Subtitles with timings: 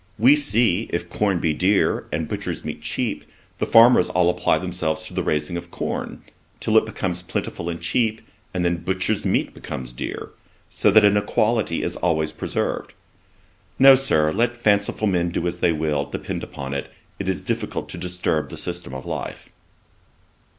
[0.17, 3.23] We see, if corn be dear, and butchers' meat cheap,
[3.59, 6.23] the farmers all apply themselves to the raising of corn,
[6.59, 10.31] till it becomes plentiful and cheap, and then butchers' meat becomes dear;
[10.71, 12.93] so that an equality is always preserved.
[13.77, 17.87] No, Sir, let fanciful men do as they will, depend upon it, it is difficult
[17.89, 19.49] to disturb the system of life.'